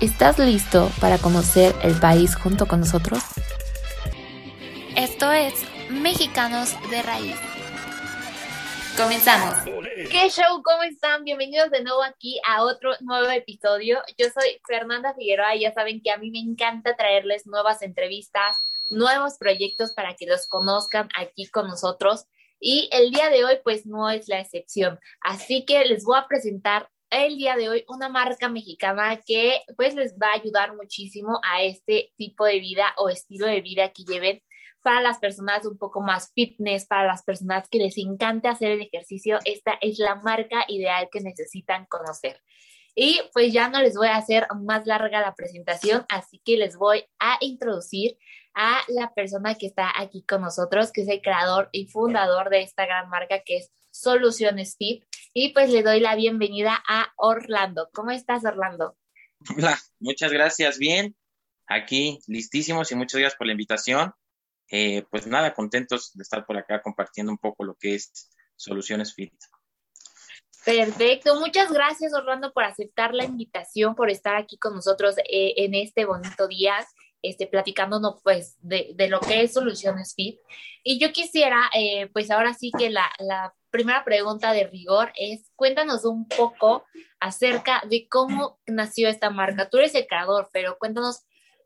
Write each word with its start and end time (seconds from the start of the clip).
¿Estás 0.00 0.38
listo 0.38 0.90
para 0.98 1.18
conocer 1.18 1.74
el 1.82 1.94
país 2.00 2.34
junto 2.34 2.66
con 2.66 2.80
nosotros? 2.80 3.22
Esto 4.96 5.30
es 5.30 5.52
Mexicanos 5.90 6.74
de 6.88 7.02
Raíz. 7.02 7.36
Comenzamos. 8.96 9.58
¿Qué 10.10 10.30
show? 10.30 10.62
¿Cómo 10.62 10.84
están? 10.84 11.24
Bienvenidos 11.24 11.70
de 11.70 11.82
nuevo 11.82 12.02
aquí 12.02 12.40
a 12.48 12.64
otro 12.64 12.92
nuevo 13.00 13.28
episodio. 13.28 13.98
Yo 14.16 14.28
soy 14.30 14.58
Fernanda 14.66 15.12
Figueroa 15.12 15.54
y 15.54 15.60
ya 15.60 15.72
saben 15.74 16.00
que 16.02 16.10
a 16.10 16.16
mí 16.16 16.30
me 16.30 16.38
encanta 16.38 16.96
traerles 16.96 17.46
nuevas 17.46 17.82
entrevistas, 17.82 18.56
nuevos 18.88 19.36
proyectos 19.36 19.92
para 19.92 20.14
que 20.14 20.24
los 20.24 20.46
conozcan 20.46 21.10
aquí 21.14 21.46
con 21.48 21.68
nosotros. 21.68 22.24
Y 22.58 22.88
el 22.90 23.10
día 23.10 23.28
de 23.28 23.44
hoy 23.44 23.58
pues 23.62 23.84
no 23.84 24.08
es 24.08 24.28
la 24.28 24.40
excepción. 24.40 24.98
Así 25.20 25.66
que 25.66 25.84
les 25.84 26.04
voy 26.04 26.16
a 26.16 26.26
presentar 26.26 26.88
el 27.10 27.36
día 27.36 27.56
de 27.56 27.68
hoy 27.68 27.84
una 27.88 28.08
marca 28.08 28.48
mexicana 28.48 29.20
que 29.26 29.62
pues 29.76 29.94
les 29.94 30.14
va 30.14 30.28
a 30.28 30.34
ayudar 30.34 30.76
muchísimo 30.76 31.40
a 31.44 31.62
este 31.62 32.12
tipo 32.16 32.44
de 32.44 32.60
vida 32.60 32.94
o 32.96 33.08
estilo 33.08 33.46
de 33.46 33.60
vida 33.60 33.92
que 33.92 34.04
lleven 34.04 34.42
para 34.82 35.02
las 35.02 35.18
personas 35.18 35.66
un 35.66 35.76
poco 35.76 36.00
más 36.00 36.32
fitness, 36.34 36.86
para 36.86 37.06
las 37.06 37.22
personas 37.22 37.68
que 37.68 37.78
les 37.78 37.98
encanta 37.98 38.50
hacer 38.50 38.70
el 38.70 38.80
ejercicio, 38.80 39.38
esta 39.44 39.76
es 39.80 39.98
la 39.98 40.14
marca 40.14 40.64
ideal 40.68 41.08
que 41.12 41.20
necesitan 41.20 41.84
conocer. 41.86 42.40
Y 42.94 43.20
pues 43.32 43.52
ya 43.52 43.68
no 43.68 43.80
les 43.80 43.94
voy 43.94 44.08
a 44.08 44.16
hacer 44.16 44.46
más 44.62 44.86
larga 44.86 45.20
la 45.20 45.34
presentación, 45.34 46.04
así 46.08 46.40
que 46.44 46.56
les 46.56 46.76
voy 46.76 47.04
a 47.18 47.36
introducir 47.40 48.16
a 48.54 48.80
la 48.88 49.12
persona 49.14 49.54
que 49.54 49.66
está 49.66 49.92
aquí 49.96 50.24
con 50.24 50.40
nosotros, 50.40 50.90
que 50.92 51.02
es 51.02 51.08
el 51.08 51.20
creador 51.20 51.68
y 51.72 51.86
fundador 51.86 52.50
de 52.50 52.62
esta 52.62 52.86
gran 52.86 53.08
marca 53.08 53.42
que 53.44 53.58
es 53.58 53.70
Soluciones 53.90 54.76
Fit. 54.76 55.04
Y 55.32 55.52
pues 55.52 55.70
le 55.70 55.82
doy 55.82 56.00
la 56.00 56.16
bienvenida 56.16 56.82
a 56.88 57.12
Orlando. 57.16 57.88
¿Cómo 57.92 58.10
estás, 58.10 58.44
Orlando? 58.44 58.96
Hola, 59.56 59.78
muchas 59.98 60.32
gracias. 60.32 60.78
Bien, 60.78 61.16
aquí 61.66 62.18
listísimos 62.26 62.90
y 62.92 62.94
muchas 62.94 63.20
gracias 63.20 63.38
por 63.38 63.46
la 63.46 63.52
invitación. 63.52 64.12
Eh, 64.70 65.04
pues 65.10 65.26
nada, 65.26 65.54
contentos 65.54 66.12
de 66.14 66.22
estar 66.22 66.46
por 66.46 66.56
acá 66.56 66.80
compartiendo 66.82 67.32
un 67.32 67.38
poco 67.38 67.64
lo 67.64 67.74
que 67.74 67.94
es 67.94 68.30
Soluciones 68.56 69.14
Fit. 69.14 69.32
Perfecto, 70.64 71.40
muchas 71.40 71.72
gracias 71.72 72.12
Orlando 72.12 72.52
por 72.52 72.64
aceptar 72.64 73.14
la 73.14 73.24
invitación, 73.24 73.94
por 73.94 74.10
estar 74.10 74.36
aquí 74.36 74.58
con 74.58 74.74
nosotros 74.74 75.16
eh, 75.18 75.54
en 75.56 75.74
este 75.74 76.04
bonito 76.04 76.46
día, 76.48 76.86
este, 77.22 77.46
platicándonos 77.46 78.20
pues 78.22 78.56
de, 78.60 78.92
de, 78.94 79.08
lo 79.08 79.20
que 79.20 79.42
es 79.42 79.54
Soluciones 79.54 80.14
Fit. 80.14 80.38
Y 80.84 81.00
yo 81.00 81.12
quisiera, 81.12 81.70
eh, 81.74 82.08
pues 82.12 82.30
ahora 82.30 82.52
sí 82.52 82.70
que 82.76 82.90
la, 82.90 83.10
la 83.18 83.54
primera 83.70 84.04
pregunta 84.04 84.52
de 84.52 84.66
rigor 84.66 85.12
es, 85.16 85.50
cuéntanos 85.56 86.04
un 86.04 86.26
poco 86.28 86.84
acerca 87.20 87.82
de 87.88 88.08
cómo 88.08 88.58
nació 88.66 89.08
esta 89.08 89.30
marca. 89.30 89.68
Tú 89.68 89.78
eres 89.78 89.94
el 89.94 90.06
creador, 90.06 90.50
pero 90.52 90.76
cuéntanos 90.78 91.24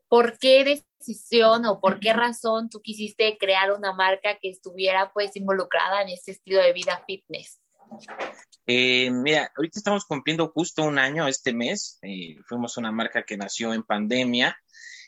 por 0.09 0.39
qué 0.39 0.65
decisión 0.65 1.67
o 1.67 1.81
por 1.81 2.01
qué 2.01 2.13
razón 2.13 2.69
tú 2.71 2.81
quisiste 2.83 3.37
crear 3.39 3.73
una 3.73 3.93
marca 3.93 4.39
que 4.41 4.51
estuviera 4.51 5.13
pues 5.13 5.35
involucrada 5.37 6.03
en 6.03 6.11
este 6.11 6.33
estilo 6.33 6.61
de 6.61 6.73
vida 6.73 7.03
fitness. 7.07 7.61
Eh, 8.67 9.11
mira, 9.11 9.51
ahorita 9.57 9.79
estamos 9.79 10.05
cumpliendo 10.05 10.49
justo 10.49 10.83
un 10.83 10.99
año 10.99 11.27
este 11.27 11.53
mes. 11.53 11.99
Eh, 12.03 12.37
fuimos 12.47 12.77
una 12.77 12.93
marca 12.93 13.25
que 13.25 13.37
nació 13.37 13.75
en 13.75 13.83
pandemia 13.83 14.57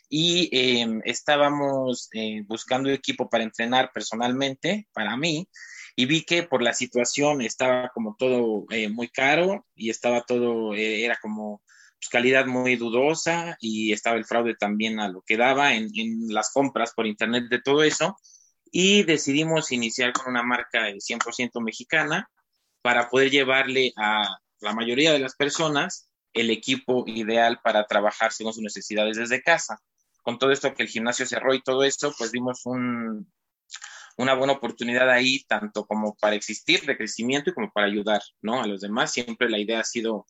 y 0.09 0.49
eh, 0.55 1.01
estábamos 1.05 2.09
eh, 2.13 2.43
buscando 2.47 2.89
equipo 2.89 3.29
para 3.29 3.43
entrenar 3.43 3.91
personalmente 3.93 4.87
para 4.93 5.17
mí 5.17 5.49
y 5.99 6.05
vi 6.05 6.23
que 6.23 6.43
por 6.43 6.61
la 6.61 6.73
situación 6.73 7.41
estaba 7.41 7.89
como 7.89 8.15
todo 8.17 8.65
eh, 8.69 8.87
muy 8.87 9.09
caro 9.09 9.65
y 9.73 9.89
estaba 9.89 10.21
todo, 10.21 10.75
eh, 10.75 11.03
era 11.03 11.17
como 11.19 11.63
pues, 11.99 12.09
calidad 12.09 12.45
muy 12.45 12.75
dudosa 12.75 13.57
y 13.59 13.91
estaba 13.93 14.15
el 14.15 14.25
fraude 14.25 14.53
también 14.53 14.99
a 14.99 15.09
lo 15.09 15.23
que 15.23 15.37
daba 15.37 15.73
en, 15.73 15.89
en, 15.95 16.27
las 16.27 16.53
compras 16.53 16.93
por 16.93 17.07
internet 17.07 17.45
de 17.49 17.61
todo 17.63 17.81
eso 17.81 18.15
y 18.71 19.03
decidimos 19.05 19.71
iniciar 19.71 20.13
con 20.13 20.29
una 20.29 20.43
marca 20.43 20.87
100% 20.87 21.63
mexicana 21.63 22.29
para 22.83 23.09
poder 23.09 23.31
llevarle 23.31 23.91
a 23.97 24.37
la 24.59 24.73
mayoría 24.73 25.11
de 25.11 25.19
las 25.19 25.35
personas 25.35 26.11
el 26.31 26.51
equipo 26.51 27.05
ideal 27.07 27.59
para 27.63 27.87
trabajar 27.87 28.31
según 28.31 28.53
sus 28.53 28.61
necesidades 28.61 29.17
desde 29.17 29.41
casa. 29.41 29.79
Con 30.21 30.37
todo 30.37 30.51
esto 30.51 30.75
que 30.75 30.83
el 30.83 30.89
gimnasio 30.89 31.25
cerró 31.25 31.55
y 31.55 31.63
todo 31.63 31.83
esto, 31.83 32.13
pues 32.15 32.31
vimos 32.31 32.67
un, 32.67 33.31
una 34.17 34.33
buena 34.33 34.53
oportunidad 34.53 35.09
ahí, 35.09 35.43
tanto 35.47 35.85
como 35.85 36.15
para 36.15 36.35
existir 36.35 36.81
de 36.85 36.97
crecimiento 36.97 37.49
y 37.49 37.53
como 37.53 37.71
para 37.71 37.87
ayudar, 37.87 38.21
¿no? 38.41 38.61
A 38.61 38.67
los 38.67 38.81
demás. 38.81 39.13
Siempre 39.13 39.49
la 39.49 39.59
idea 39.59 39.79
ha 39.79 39.83
sido 39.83 40.25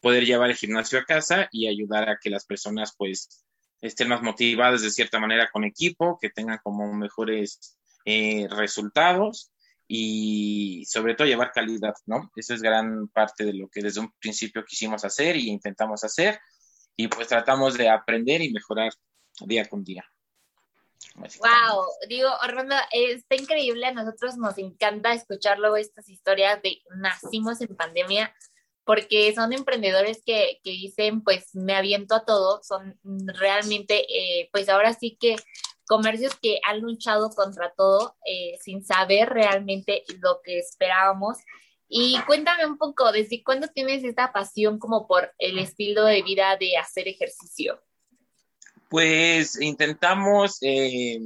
poder 0.00 0.24
llevar 0.24 0.50
el 0.50 0.56
gimnasio 0.56 0.98
a 0.98 1.04
casa 1.04 1.48
y 1.52 1.68
ayudar 1.68 2.08
a 2.08 2.18
que 2.20 2.30
las 2.30 2.46
personas, 2.46 2.94
pues, 2.96 3.44
estén 3.80 4.08
más 4.08 4.22
motivadas 4.22 4.82
de 4.82 4.90
cierta 4.90 5.18
manera 5.20 5.50
con 5.52 5.64
equipo, 5.64 6.18
que 6.20 6.30
tengan 6.30 6.58
como 6.62 6.92
mejores 6.94 7.78
eh, 8.06 8.46
resultados 8.50 9.52
y 9.88 10.84
sobre 10.86 11.14
todo 11.14 11.28
llevar 11.28 11.52
calidad, 11.52 11.94
¿no? 12.06 12.30
Eso 12.36 12.54
es 12.54 12.62
gran 12.62 13.08
parte 13.08 13.44
de 13.44 13.54
lo 13.54 13.68
que 13.68 13.82
desde 13.82 14.00
un 14.00 14.12
principio 14.18 14.64
quisimos 14.64 15.04
hacer 15.04 15.36
y 15.36 15.50
intentamos 15.50 16.02
hacer 16.04 16.40
y 16.96 17.08
pues 17.08 17.28
tratamos 17.28 17.76
de 17.76 17.88
aprender 17.88 18.42
y 18.42 18.52
mejorar 18.52 18.92
día 19.44 19.66
con 19.66 19.84
día. 19.84 20.04
Wow, 21.16 21.84
digo, 22.08 22.28
Orlando, 22.42 22.74
está 22.92 23.36
increíble. 23.36 23.86
A 23.86 23.92
nosotros 23.92 24.36
nos 24.36 24.58
encanta 24.58 25.12
escuchar 25.12 25.58
luego 25.58 25.76
estas 25.76 26.08
historias 26.08 26.60
de 26.62 26.82
nacimos 26.96 27.60
en 27.60 27.74
pandemia, 27.74 28.34
porque 28.84 29.34
son 29.34 29.52
emprendedores 29.52 30.22
que, 30.24 30.60
que 30.62 30.70
dicen, 30.70 31.22
pues 31.22 31.54
me 31.54 31.74
aviento 31.74 32.14
a 32.14 32.24
todo. 32.24 32.62
Son 32.62 32.98
realmente, 33.02 34.04
eh, 34.08 34.48
pues 34.52 34.68
ahora 34.68 34.92
sí 34.92 35.16
que 35.20 35.36
comercios 35.86 36.34
que 36.36 36.60
han 36.64 36.80
luchado 36.80 37.30
contra 37.30 37.72
todo 37.76 38.16
eh, 38.26 38.58
sin 38.60 38.84
saber 38.84 39.30
realmente 39.30 40.02
lo 40.20 40.40
que 40.42 40.58
esperábamos. 40.58 41.38
Y 41.88 42.20
cuéntame 42.26 42.66
un 42.66 42.78
poco, 42.78 43.12
¿desde 43.12 43.44
cuándo 43.44 43.68
tienes 43.68 44.02
esta 44.02 44.32
pasión 44.32 44.78
como 44.78 45.06
por 45.06 45.32
el 45.38 45.58
estilo 45.58 46.04
de 46.04 46.22
vida 46.22 46.56
de 46.56 46.76
hacer 46.76 47.06
ejercicio? 47.06 47.80
Pues 48.88 49.60
intentamos 49.60 50.58
eh, 50.62 51.18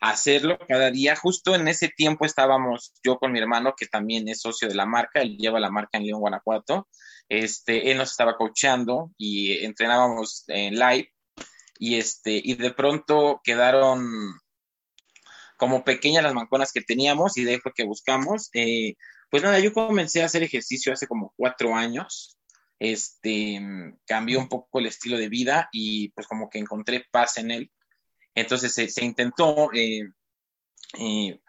hacerlo 0.00 0.58
cada 0.68 0.90
día. 0.90 1.16
Justo 1.16 1.54
en 1.54 1.68
ese 1.68 1.88
tiempo 1.88 2.26
estábamos 2.26 2.92
yo 3.02 3.18
con 3.18 3.32
mi 3.32 3.38
hermano, 3.38 3.74
que 3.76 3.86
también 3.86 4.28
es 4.28 4.40
socio 4.40 4.68
de 4.68 4.74
la 4.74 4.86
marca, 4.86 5.22
él 5.22 5.36
lleva 5.38 5.60
la 5.60 5.70
marca 5.70 5.98
en 5.98 6.06
León, 6.06 6.20
Guanajuato. 6.20 6.88
Este, 7.28 7.90
él 7.90 7.96
nos 7.96 8.10
estaba 8.10 8.36
coachando 8.36 9.10
y 9.16 9.64
entrenábamos 9.64 10.44
en 10.48 10.74
live 10.74 11.10
y 11.78 11.96
este, 11.96 12.40
y 12.42 12.54
de 12.54 12.72
pronto 12.72 13.40
quedaron 13.42 14.38
como 15.56 15.84
pequeñas 15.84 16.22
las 16.22 16.34
manconas 16.34 16.72
que 16.72 16.82
teníamos 16.82 17.38
y 17.38 17.44
de 17.44 17.60
que 17.74 17.84
buscamos. 17.84 18.50
Eh, 18.52 18.94
pues 19.30 19.42
nada, 19.42 19.58
yo 19.58 19.72
comencé 19.72 20.22
a 20.22 20.26
hacer 20.26 20.42
ejercicio 20.42 20.92
hace 20.92 21.06
como 21.06 21.32
cuatro 21.36 21.74
años 21.74 22.36
este, 22.92 23.60
cambió 24.06 24.38
un 24.38 24.48
poco 24.48 24.78
el 24.78 24.86
estilo 24.86 25.16
de 25.16 25.28
vida 25.28 25.68
y 25.72 26.10
pues 26.10 26.26
como 26.26 26.50
que 26.50 26.58
encontré 26.58 27.06
paz 27.10 27.38
en 27.38 27.50
él. 27.50 27.72
Entonces 28.34 28.74
se, 28.74 28.88
se 28.88 29.04
intentó, 29.04 29.72
eh, 29.72 30.08
eh, 30.98 31.40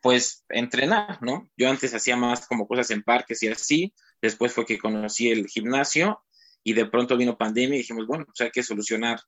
pues, 0.00 0.44
entrenar, 0.48 1.22
¿no? 1.22 1.50
Yo 1.56 1.68
antes 1.68 1.94
hacía 1.94 2.16
más 2.16 2.46
como 2.46 2.66
cosas 2.66 2.90
en 2.90 3.02
parques 3.02 3.42
y 3.42 3.48
así, 3.48 3.94
después 4.20 4.52
fue 4.52 4.66
que 4.66 4.78
conocí 4.78 5.30
el 5.30 5.46
gimnasio 5.46 6.22
y 6.64 6.74
de 6.74 6.86
pronto 6.86 7.16
vino 7.16 7.38
pandemia 7.38 7.76
y 7.76 7.80
dijimos, 7.80 8.06
bueno, 8.06 8.24
pues 8.24 8.40
hay 8.40 8.50
que 8.50 8.62
solucionar 8.62 9.20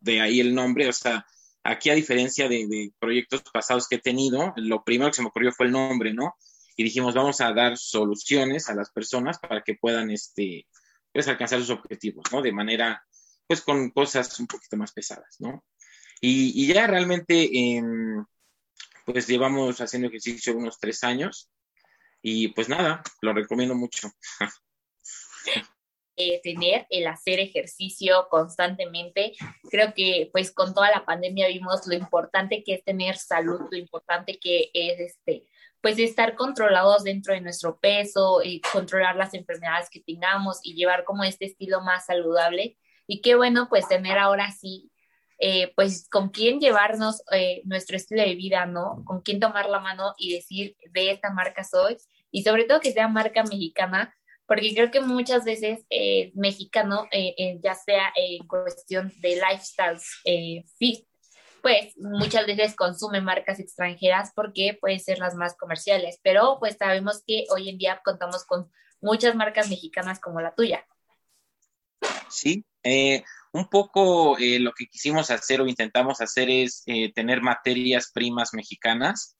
de 0.00 0.20
ahí 0.20 0.40
el 0.40 0.54
nombre, 0.54 0.88
o 0.88 0.92
sea, 0.92 1.26
aquí 1.64 1.90
a 1.90 1.94
diferencia 1.94 2.48
de, 2.48 2.66
de 2.66 2.92
proyectos 2.98 3.42
pasados 3.52 3.88
que 3.88 3.96
he 3.96 4.00
tenido, 4.00 4.52
lo 4.56 4.82
primero 4.84 5.10
que 5.10 5.16
se 5.16 5.22
me 5.22 5.28
ocurrió 5.28 5.52
fue 5.52 5.66
el 5.66 5.72
nombre, 5.72 6.12
¿no? 6.12 6.34
Y 6.76 6.84
dijimos, 6.84 7.14
vamos 7.14 7.40
a 7.40 7.52
dar 7.52 7.76
soluciones 7.76 8.68
a 8.68 8.74
las 8.74 8.90
personas 8.90 9.38
para 9.38 9.62
que 9.62 9.74
puedan, 9.74 10.10
este, 10.10 10.66
pues 11.12 11.28
alcanzar 11.28 11.60
sus 11.60 11.70
objetivos, 11.70 12.24
¿no? 12.32 12.42
De 12.42 12.52
manera, 12.52 13.04
pues 13.46 13.60
con 13.60 13.90
cosas 13.90 14.38
un 14.40 14.46
poquito 14.46 14.76
más 14.76 14.92
pesadas, 14.92 15.36
¿no? 15.40 15.64
Y, 16.20 16.72
ya 16.72 16.86
realmente, 16.86 17.34
eh, 17.42 17.82
pues 19.04 19.26
llevamos 19.26 19.80
haciendo 19.80 20.08
ejercicio 20.08 20.56
unos 20.56 20.78
tres 20.78 21.02
años 21.02 21.50
y 22.22 22.48
pues 22.48 22.68
nada, 22.68 23.02
lo 23.20 23.32
recomiendo 23.32 23.74
mucho. 23.74 24.08
eh, 26.16 26.40
tener 26.42 26.86
el 26.90 27.06
hacer 27.06 27.40
ejercicio 27.40 28.28
constantemente. 28.30 29.32
Creo 29.70 29.92
que 29.94 30.30
pues 30.32 30.52
con 30.52 30.74
toda 30.74 30.90
la 30.90 31.04
pandemia 31.04 31.48
vimos 31.48 31.86
lo 31.86 31.94
importante 31.94 32.62
que 32.62 32.74
es 32.74 32.84
tener 32.84 33.16
salud, 33.16 33.60
lo 33.70 33.76
importante 33.76 34.38
que 34.38 34.70
es 34.72 35.00
este 35.00 35.46
pues 35.82 35.98
estar 35.98 36.36
controlados 36.36 37.04
dentro 37.04 37.34
de 37.34 37.40
nuestro 37.42 37.78
peso 37.78 38.40
y 38.42 38.60
controlar 38.60 39.16
las 39.16 39.34
enfermedades 39.34 39.90
que 39.90 40.00
tengamos 40.00 40.60
y 40.62 40.74
llevar 40.74 41.04
como 41.04 41.24
este 41.24 41.44
estilo 41.44 41.82
más 41.82 42.06
saludable. 42.06 42.78
Y 43.06 43.20
qué 43.20 43.34
bueno 43.34 43.68
pues 43.68 43.86
tener 43.88 44.16
ahora 44.16 44.52
sí 44.52 44.92
eh, 45.44 45.72
pues 45.74 46.08
con 46.08 46.28
quién 46.28 46.60
llevarnos 46.60 47.24
eh, 47.32 47.62
nuestro 47.64 47.96
estilo 47.96 48.22
de 48.22 48.36
vida, 48.36 48.64
¿no? 48.64 49.02
Con 49.04 49.22
quién 49.22 49.40
tomar 49.40 49.68
la 49.68 49.80
mano 49.80 50.14
y 50.16 50.34
decir, 50.34 50.76
de 50.92 51.10
esta 51.10 51.32
marca 51.32 51.64
soy, 51.64 51.96
y 52.30 52.44
sobre 52.44 52.62
todo 52.62 52.78
que 52.78 52.92
sea 52.92 53.08
marca 53.08 53.42
mexicana, 53.42 54.14
porque 54.46 54.72
creo 54.72 54.92
que 54.92 55.00
muchas 55.00 55.44
veces 55.44 55.84
eh, 55.90 56.30
mexicano, 56.36 57.08
ya 57.60 57.74
sea 57.74 58.12
en 58.14 58.46
cuestión 58.46 59.12
de 59.20 59.34
lifestyles 59.34 60.06
fit, 60.78 61.06
pues 61.62 61.96
muchas 61.96 62.46
veces 62.46 62.74
consume 62.74 63.20
marcas 63.20 63.60
extranjeras 63.60 64.32
porque 64.34 64.76
pueden 64.80 65.00
ser 65.00 65.18
las 65.18 65.34
más 65.34 65.56
comerciales, 65.56 66.18
pero 66.22 66.58
pues 66.58 66.76
sabemos 66.76 67.22
que 67.26 67.44
hoy 67.50 67.68
en 67.68 67.78
día 67.78 68.00
contamos 68.04 68.44
con 68.44 68.70
muchas 69.00 69.34
marcas 69.36 69.70
mexicanas 69.70 70.20
como 70.20 70.40
la 70.40 70.54
tuya. 70.54 70.84
Sí, 72.28 72.64
eh, 72.82 73.22
un 73.52 73.68
poco 73.68 74.36
eh, 74.38 74.58
lo 74.58 74.72
que 74.72 74.86
quisimos 74.86 75.30
hacer 75.30 75.60
o 75.60 75.66
intentamos 75.66 76.20
hacer 76.20 76.50
es 76.50 76.82
eh, 76.86 77.12
tener 77.12 77.42
materias 77.42 78.10
primas 78.12 78.54
mexicanas, 78.54 79.36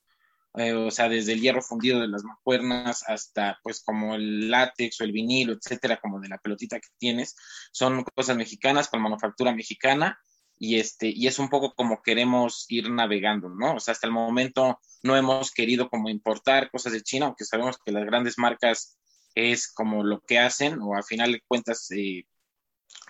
o 0.55 0.91
sea, 0.91 1.09
desde 1.09 1.33
el 1.33 1.41
hierro 1.41 1.63
fundido 1.63 1.99
de 1.99 2.09
las 2.09 2.25
mancuernas 2.25 3.05
hasta 3.09 3.59
pues 3.63 3.83
como 3.83 4.17
el 4.17 4.51
látex 4.51 5.01
o 5.01 5.05
el 5.05 5.13
vinilo, 5.13 5.55
etcétera, 5.55 5.99
como 5.99 6.21
de 6.21 6.29
la 6.29 6.37
pelotita 6.37 6.79
que 6.79 6.89
tienes, 6.99 7.35
son 7.73 8.05
cosas 8.05 8.37
mexicanas 8.37 8.89
con 8.89 9.01
manufactura 9.01 9.55
mexicana 9.55 10.21
y 10.59 10.79
este 10.79 11.09
y 11.09 11.27
es 11.27 11.39
un 11.39 11.49
poco 11.49 11.75
como 11.75 12.03
queremos 12.03 12.67
ir 12.69 12.91
navegando, 12.91 13.49
¿no? 13.49 13.75
O 13.77 13.81
sea, 13.81 13.93
hasta 13.93 14.07
el 14.07 14.13
momento 14.13 14.79
no 15.03 15.17
hemos 15.17 15.51
querido 15.51 15.89
como 15.89 16.09
importar 16.09 16.71
cosas 16.71 16.93
de 16.93 17.03
China, 17.03 17.27
aunque 17.27 17.45
sabemos 17.45 17.79
que 17.85 17.93
las 17.93 18.05
grandes 18.05 18.39
marcas 18.39 18.99
es 19.35 19.73
como 19.73 20.05
lo 20.05 20.21
que 20.21 20.39
hacen 20.39 20.81
o 20.81 20.95
al 20.95 21.05
final 21.05 21.33
de 21.33 21.41
cuentas 21.47 21.91
eh, 21.91 22.25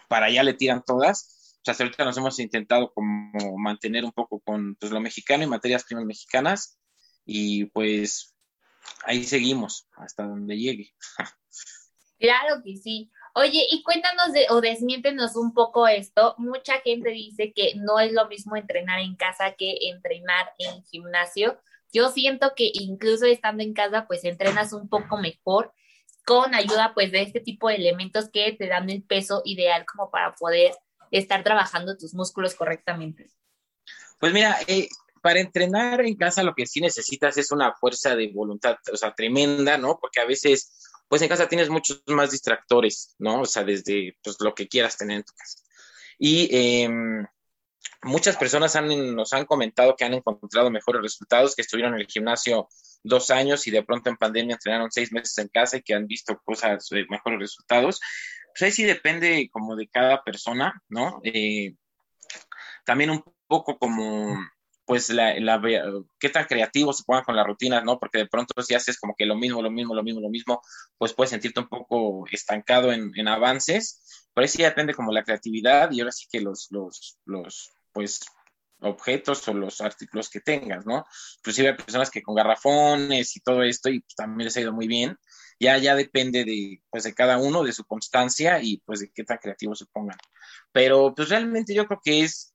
para 0.08 0.26
allá 0.26 0.42
le 0.42 0.54
tiran 0.54 0.82
todas. 0.84 1.56
O 1.56 1.64
sea, 1.64 1.72
hasta 1.72 1.84
ahorita 1.84 2.04
nos 2.04 2.16
hemos 2.16 2.38
intentado 2.38 2.92
como 2.92 3.58
mantener 3.58 4.04
un 4.04 4.12
poco 4.12 4.40
con 4.40 4.74
pues, 4.76 4.90
lo 4.90 5.00
mexicano 5.00 5.44
y 5.44 5.46
materias 5.46 5.84
primas 5.84 6.04
mexicanas 6.04 6.78
y 7.24 7.66
pues 7.66 8.34
ahí 9.04 9.24
seguimos 9.24 9.88
hasta 9.96 10.24
donde 10.24 10.58
llegue. 10.58 10.94
Claro 12.22 12.62
que 12.62 12.76
sí. 12.76 13.10
Oye, 13.34 13.66
y 13.70 13.82
cuéntanos 13.82 14.32
de, 14.32 14.46
o 14.50 14.60
desmiéntenos 14.60 15.36
un 15.36 15.54
poco 15.54 15.88
esto. 15.88 16.34
Mucha 16.38 16.80
gente 16.80 17.10
dice 17.10 17.52
que 17.54 17.74
no 17.76 17.98
es 17.98 18.12
lo 18.12 18.28
mismo 18.28 18.56
entrenar 18.56 19.00
en 19.00 19.16
casa 19.16 19.52
que 19.52 19.74
entrenar 19.88 20.52
en 20.58 20.82
gimnasio. 20.84 21.58
Yo 21.92 22.10
siento 22.10 22.52
que 22.54 22.70
incluso 22.72 23.26
estando 23.26 23.62
en 23.62 23.72
casa, 23.72 24.06
pues 24.06 24.24
entrenas 24.24 24.72
un 24.72 24.88
poco 24.88 25.16
mejor 25.16 25.72
con 26.24 26.54
ayuda 26.54 26.92
pues 26.94 27.10
de 27.10 27.22
este 27.22 27.40
tipo 27.40 27.68
de 27.68 27.76
elementos 27.76 28.30
que 28.30 28.52
te 28.52 28.68
dan 28.68 28.88
el 28.90 29.02
peso 29.02 29.42
ideal 29.44 29.84
como 29.86 30.10
para 30.10 30.34
poder 30.34 30.72
estar 31.10 31.42
trabajando 31.42 31.96
tus 31.96 32.14
músculos 32.14 32.54
correctamente. 32.54 33.30
Pues 34.18 34.32
mira, 34.32 34.58
eh, 34.66 34.88
para 35.20 35.40
entrenar 35.40 36.00
en 36.02 36.16
casa 36.16 36.42
lo 36.42 36.54
que 36.54 36.66
sí 36.66 36.80
necesitas 36.80 37.36
es 37.38 37.52
una 37.52 37.74
fuerza 37.74 38.14
de 38.16 38.30
voluntad, 38.32 38.76
o 38.92 38.96
sea, 38.96 39.14
tremenda, 39.14 39.78
¿no? 39.78 39.98
Porque 40.00 40.20
a 40.20 40.26
veces, 40.26 40.91
pues 41.12 41.20
en 41.20 41.28
casa 41.28 41.46
tienes 41.46 41.68
muchos 41.68 42.02
más 42.06 42.30
distractores, 42.30 43.14
¿no? 43.18 43.42
O 43.42 43.44
sea, 43.44 43.64
desde 43.64 44.16
pues, 44.22 44.38
lo 44.40 44.54
que 44.54 44.66
quieras 44.66 44.96
tener 44.96 45.18
en 45.18 45.24
tu 45.24 45.34
casa. 45.34 45.58
Y 46.18 46.48
em, 46.56 47.26
muchas 48.00 48.38
personas 48.38 48.76
han, 48.76 49.14
nos 49.14 49.34
han 49.34 49.44
comentado 49.44 49.94
que 49.94 50.06
han 50.06 50.14
encontrado 50.14 50.70
mejores 50.70 51.02
resultados, 51.02 51.54
que 51.54 51.60
estuvieron 51.60 51.92
en 51.92 52.00
el 52.00 52.06
gimnasio 52.06 52.66
dos 53.02 53.30
años 53.30 53.66
y 53.66 53.70
de 53.70 53.82
pronto 53.82 54.08
en 54.08 54.16
pandemia 54.16 54.54
entrenaron 54.54 54.90
seis 54.90 55.12
meses 55.12 55.36
en 55.36 55.48
casa 55.48 55.76
y 55.76 55.82
que 55.82 55.92
han 55.92 56.06
visto 56.06 56.40
cosas, 56.46 56.88
mejores 57.10 57.40
resultados. 57.40 58.00
Pues 58.46 58.62
ahí 58.62 58.72
sí 58.72 58.84
depende 58.84 59.50
como 59.52 59.76
de 59.76 59.88
cada 59.88 60.24
persona, 60.24 60.82
¿no? 60.88 61.20
Eh, 61.24 61.74
también 62.86 63.10
un 63.10 63.22
poco 63.46 63.76
como, 63.76 64.34
pues, 64.92 65.08
la, 65.08 65.34
qué 66.18 66.28
tan 66.28 66.44
creativos 66.44 66.98
se 66.98 67.04
pongan 67.04 67.24
con 67.24 67.34
las 67.34 67.46
rutinas, 67.46 67.82
¿no? 67.82 67.98
Porque 67.98 68.18
de 68.18 68.26
pronto 68.26 68.60
si 68.62 68.74
haces 68.74 69.00
como 69.00 69.14
que 69.16 69.24
lo 69.24 69.36
mismo, 69.36 69.62
lo 69.62 69.70
mismo, 69.70 69.94
lo 69.94 70.02
mismo, 70.02 70.20
lo 70.20 70.28
mismo, 70.28 70.60
pues 70.98 71.14
puedes 71.14 71.30
sentirte 71.30 71.60
un 71.60 71.68
poco 71.68 72.26
estancado 72.30 72.92
en, 72.92 73.10
en 73.16 73.26
avances. 73.26 74.26
Pero 74.34 74.42
ahí 74.42 74.48
sí 74.48 74.62
depende 74.62 74.92
como 74.92 75.10
la 75.10 75.22
creatividad 75.22 75.90
y 75.92 76.00
ahora 76.00 76.12
sí 76.12 76.26
que 76.30 76.42
los, 76.42 76.66
los, 76.72 77.18
los, 77.24 77.70
pues, 77.90 78.20
objetos 78.80 79.48
o 79.48 79.54
los 79.54 79.80
artículos 79.80 80.28
que 80.28 80.40
tengas, 80.40 80.84
¿no? 80.84 81.06
Inclusive 81.38 81.68
hay 81.70 81.76
personas 81.76 82.10
que 82.10 82.20
con 82.20 82.34
garrafones 82.34 83.34
y 83.34 83.40
todo 83.40 83.62
esto 83.62 83.88
y 83.88 84.00
pues, 84.00 84.14
también 84.14 84.44
les 84.44 84.56
ha 84.58 84.60
ido 84.60 84.74
muy 84.74 84.88
bien. 84.88 85.16
Ya, 85.58 85.78
ya 85.78 85.94
depende 85.94 86.44
de, 86.44 86.82
pues, 86.90 87.04
de 87.04 87.14
cada 87.14 87.38
uno, 87.38 87.64
de 87.64 87.72
su 87.72 87.86
constancia 87.86 88.60
y 88.62 88.76
pues 88.84 89.00
de 89.00 89.10
qué 89.10 89.24
tan 89.24 89.38
creativos 89.38 89.78
se 89.78 89.86
pongan. 89.86 90.18
Pero 90.70 91.14
pues 91.14 91.30
realmente 91.30 91.74
yo 91.74 91.86
creo 91.86 92.00
que 92.04 92.24
es 92.24 92.54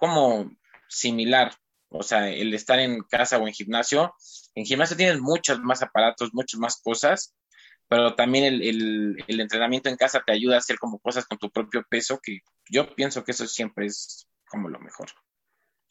como 0.00 0.50
similar, 0.88 1.52
o 1.88 2.02
sea, 2.02 2.28
el 2.28 2.52
estar 2.54 2.78
en 2.78 3.02
casa 3.02 3.38
o 3.38 3.46
en 3.46 3.54
gimnasio. 3.54 4.14
En 4.54 4.64
gimnasio 4.64 4.96
tienes 4.96 5.20
muchos 5.20 5.60
más 5.60 5.82
aparatos, 5.82 6.30
muchas 6.32 6.60
más 6.60 6.80
cosas, 6.82 7.34
pero 7.88 8.14
también 8.14 8.44
el, 8.44 8.62
el, 8.62 9.24
el 9.26 9.40
entrenamiento 9.40 9.88
en 9.88 9.96
casa 9.96 10.22
te 10.24 10.32
ayuda 10.32 10.56
a 10.56 10.58
hacer 10.58 10.78
como 10.78 10.98
cosas 10.98 11.26
con 11.26 11.38
tu 11.38 11.50
propio 11.50 11.84
peso, 11.88 12.18
que 12.22 12.40
yo 12.70 12.94
pienso 12.94 13.24
que 13.24 13.32
eso 13.32 13.46
siempre 13.46 13.86
es 13.86 14.26
como 14.48 14.68
lo 14.68 14.80
mejor. 14.80 15.08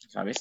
¿sabes? 0.08 0.40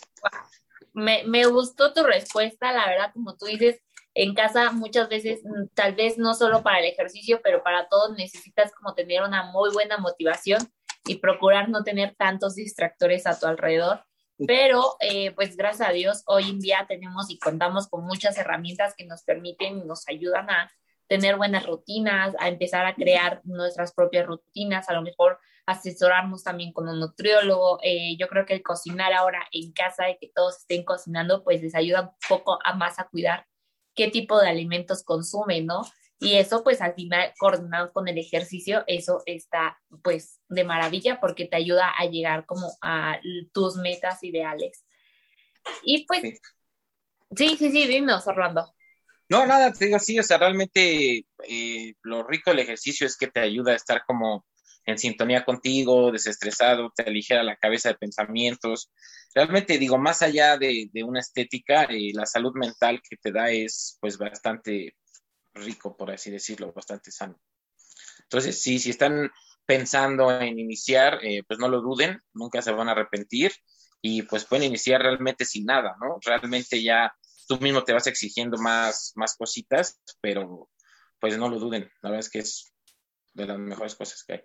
Me, 0.93 1.23
me 1.25 1.45
gustó 1.45 1.93
tu 1.93 2.03
respuesta, 2.03 2.71
la 2.71 2.87
verdad, 2.87 3.11
como 3.13 3.35
tú 3.35 3.45
dices, 3.45 3.81
en 4.13 4.33
casa 4.33 4.71
muchas 4.71 5.09
veces, 5.09 5.41
mm, 5.43 5.67
tal 5.73 5.95
vez 5.95 6.17
no 6.17 6.33
solo 6.33 6.63
para 6.63 6.79
el 6.79 6.85
ejercicio, 6.85 7.41
pero 7.43 7.63
para 7.63 7.87
todo 7.89 8.13
necesitas 8.13 8.71
como 8.73 8.93
tener 8.93 9.23
una 9.23 9.51
muy 9.51 9.71
buena 9.73 9.97
motivación 9.97 10.71
y 11.05 11.15
procurar 11.15 11.69
no 11.69 11.83
tener 11.83 12.15
tantos 12.15 12.55
distractores 12.55 13.27
a 13.27 13.37
tu 13.37 13.45
alrededor. 13.45 14.05
Pero, 14.47 14.97
eh, 14.99 15.31
pues 15.31 15.55
gracias 15.55 15.87
a 15.87 15.93
Dios, 15.93 16.23
hoy 16.25 16.49
en 16.49 16.59
día 16.59 16.85
tenemos 16.87 17.29
y 17.29 17.39
contamos 17.39 17.87
con 17.87 18.05
muchas 18.05 18.37
herramientas 18.37 18.93
que 18.97 19.05
nos 19.05 19.23
permiten 19.23 19.79
y 19.79 19.85
nos 19.85 20.07
ayudan 20.09 20.49
a 20.49 20.69
tener 21.07 21.37
buenas 21.37 21.65
rutinas, 21.65 22.35
a 22.39 22.49
empezar 22.49 22.85
a 22.85 22.95
crear 22.95 23.41
nuestras 23.45 23.93
propias 23.93 24.25
rutinas, 24.25 24.89
a 24.89 24.93
lo 24.93 25.01
mejor 25.01 25.39
asesorarnos 25.65 26.43
también 26.43 26.73
con 26.73 26.87
un 26.87 26.99
nutriólogo. 26.99 27.79
Eh, 27.81 28.17
yo 28.17 28.27
creo 28.27 28.45
que 28.45 28.53
el 28.53 28.63
cocinar 28.63 29.13
ahora 29.13 29.47
en 29.51 29.71
casa 29.71 30.09
y 30.09 30.17
que 30.17 30.31
todos 30.33 30.57
estén 30.57 30.83
cocinando, 30.83 31.43
pues 31.43 31.61
les 31.61 31.75
ayuda 31.75 32.01
un 32.01 32.11
poco 32.27 32.59
a 32.63 32.75
más 32.75 32.99
a 32.99 33.07
cuidar 33.07 33.45
qué 33.95 34.09
tipo 34.09 34.39
de 34.39 34.49
alimentos 34.49 35.03
consumen, 35.03 35.65
¿no? 35.65 35.83
Y 36.19 36.37
eso, 36.37 36.63
pues 36.63 36.81
al 36.81 36.93
final, 36.93 37.33
coordinado 37.37 37.91
con 37.91 38.07
el 38.07 38.17
ejercicio, 38.17 38.83
eso 38.87 39.21
está, 39.25 39.77
pues, 40.01 40.39
de 40.47 40.63
maravilla 40.63 41.19
porque 41.19 41.45
te 41.45 41.57
ayuda 41.57 41.93
a 41.97 42.05
llegar 42.05 42.45
como 42.45 42.71
a 42.81 43.19
tus 43.51 43.75
metas 43.75 44.23
ideales. 44.23 44.85
Y 45.83 46.05
pues, 46.05 46.21
sí, 47.35 47.57
sí, 47.57 47.71
sí, 47.71 47.87
dinos, 47.87 48.25
Orlando. 48.27 48.73
No, 49.27 49.45
nada, 49.45 49.73
te 49.73 49.85
digo, 49.85 49.99
sí, 49.99 50.19
o 50.19 50.23
sea, 50.23 50.37
realmente 50.37 51.25
eh, 51.47 51.93
lo 52.03 52.23
rico 52.23 52.51
del 52.51 52.59
ejercicio 52.59 53.07
es 53.07 53.17
que 53.17 53.27
te 53.27 53.39
ayuda 53.39 53.73
a 53.73 53.75
estar 53.75 54.03
como 54.05 54.45
en 54.85 54.99
sintonía 54.99 55.43
contigo, 55.43 56.11
desestresado, 56.11 56.91
te 56.95 57.03
aligera 57.03 57.43
la 57.43 57.55
cabeza 57.55 57.89
de 57.89 57.95
pensamientos. 57.95 58.91
Realmente 59.33 59.79
digo, 59.79 59.97
más 59.97 60.21
allá 60.21 60.57
de, 60.57 60.89
una 61.03 61.19
estética, 61.19 61.85
eh, 61.85 62.11
la 62.13 62.27
salud 62.27 62.53
mental 62.53 63.01
que 63.07 63.17
te 63.17 63.31
da 63.31 63.49
es 63.49 63.97
pues 63.99 64.17
bastante 64.17 64.95
rico, 65.55 65.95
por 65.95 66.11
así 66.11 66.29
decirlo, 66.29 66.71
bastante 66.73 67.11
sano. 67.11 67.39
Entonces, 68.23 68.61
sí, 68.61 68.79
si 68.79 68.91
están 68.91 69.31
pensando 69.65 70.31
en 70.39 70.59
iniciar, 70.59 71.19
eh, 71.23 71.43
pues 71.47 71.59
no 71.59 71.67
lo 71.67 71.81
duden, 71.81 72.21
nunca 72.33 72.61
se 72.61 72.71
van 72.71 72.89
a 72.89 72.91
arrepentir 72.91 73.51
y 74.01 74.21
pues 74.23 74.45
pueden 74.45 74.65
iniciar 74.65 75.01
realmente 75.01 75.45
sin 75.45 75.65
nada, 75.65 75.95
¿no? 75.99 76.17
Realmente 76.23 76.81
ya 76.83 77.13
tú 77.47 77.57
mismo 77.59 77.83
te 77.83 77.93
vas 77.93 78.07
exigiendo 78.07 78.57
más, 78.57 79.13
más 79.15 79.35
cositas, 79.35 79.99
pero 80.21 80.69
pues 81.19 81.37
no 81.37 81.49
lo 81.49 81.59
duden, 81.59 81.89
la 82.01 82.09
verdad 82.09 82.19
es 82.19 82.29
que 82.29 82.39
es 82.39 82.73
de 83.33 83.45
las 83.47 83.57
mejores 83.57 83.95
cosas 83.95 84.23
que 84.23 84.33
hay. 84.33 84.41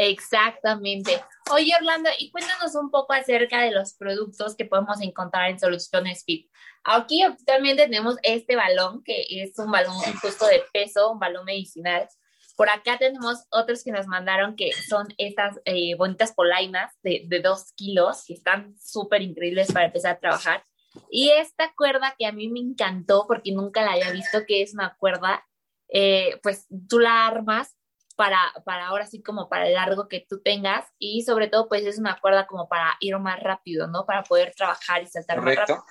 Exactamente. 0.00 1.20
Oye, 1.50 1.72
Orlando, 1.76 2.08
y 2.20 2.30
cuéntanos 2.30 2.76
un 2.76 2.88
poco 2.88 3.14
acerca 3.14 3.62
de 3.62 3.72
los 3.72 3.94
productos 3.94 4.54
que 4.54 4.64
podemos 4.64 5.00
encontrar 5.00 5.50
en 5.50 5.58
Soluciones 5.58 6.22
Fit. 6.24 6.48
Aquí 6.84 7.20
también 7.44 7.76
tenemos 7.76 8.14
este 8.22 8.54
balón, 8.54 9.02
que 9.02 9.26
es 9.28 9.58
un 9.58 9.72
balón 9.72 9.96
justo 10.22 10.46
de 10.46 10.62
peso, 10.72 11.10
un 11.10 11.18
balón 11.18 11.44
medicinal. 11.44 12.08
Por 12.56 12.70
acá 12.70 12.96
tenemos 12.96 13.44
otros 13.50 13.82
que 13.82 13.90
nos 13.90 14.06
mandaron, 14.06 14.54
que 14.54 14.72
son 14.72 15.08
estas 15.18 15.58
eh, 15.64 15.96
bonitas 15.96 16.32
polainas 16.32 16.94
de, 17.02 17.24
de 17.26 17.40
dos 17.40 17.72
kilos, 17.72 18.24
que 18.24 18.34
están 18.34 18.76
súper 18.78 19.22
increíbles 19.22 19.72
para 19.72 19.86
empezar 19.86 20.14
a 20.14 20.20
trabajar. 20.20 20.64
Y 21.10 21.30
esta 21.30 21.72
cuerda 21.76 22.14
que 22.16 22.26
a 22.26 22.30
mí 22.32 22.48
me 22.48 22.60
encantó, 22.60 23.24
porque 23.26 23.50
nunca 23.50 23.82
la 23.82 23.94
había 23.94 24.12
visto, 24.12 24.46
que 24.46 24.62
es 24.62 24.74
una 24.74 24.96
cuerda, 24.96 25.44
eh, 25.88 26.38
pues 26.44 26.68
tú 26.88 27.00
la 27.00 27.26
armas 27.26 27.77
para, 28.18 28.52
para 28.64 28.88
ahora 28.88 29.06
sí 29.06 29.22
como 29.22 29.48
para 29.48 29.68
el 29.68 29.74
largo 29.74 30.08
que 30.08 30.26
tú 30.28 30.42
tengas 30.42 30.84
y 30.98 31.22
sobre 31.22 31.46
todo 31.46 31.68
pues 31.68 31.86
es 31.86 31.98
una 31.98 32.18
cuerda 32.20 32.48
como 32.48 32.68
para 32.68 32.96
ir 32.98 33.16
más 33.18 33.40
rápido, 33.40 33.86
¿no? 33.86 34.06
Para 34.06 34.24
poder 34.24 34.52
trabajar 34.56 35.04
y 35.04 35.06
saltar 35.06 35.40
más 35.40 35.54
rápido. 35.54 35.84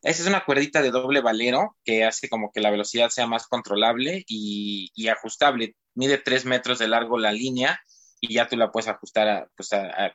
Esa 0.00 0.22
es 0.22 0.28
una 0.28 0.44
cuerdita 0.44 0.80
de 0.80 0.92
doble 0.92 1.20
valero 1.20 1.76
que 1.84 2.04
hace 2.04 2.28
como 2.28 2.52
que 2.52 2.60
la 2.60 2.70
velocidad 2.70 3.08
sea 3.08 3.26
más 3.26 3.48
controlable 3.48 4.22
y, 4.28 5.08
ajustable. 5.08 5.74
Mide 5.94 6.18
tres 6.18 6.44
metros 6.44 6.78
de 6.78 6.86
largo 6.86 7.18
la 7.18 7.32
línea 7.32 7.80
y 8.24 8.34
ya 8.34 8.48
tú 8.48 8.56
la 8.56 8.70
puedes 8.70 8.88
ajustar 8.88 9.28
a, 9.28 9.50
pues 9.56 9.70